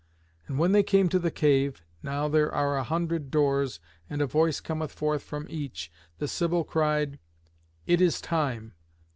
[0.47, 4.25] And when they came to the cave now there are a hundred doors, and a
[4.25, 7.19] voice cometh forth from each the Sibyl cried,
[7.85, 8.73] "It is time.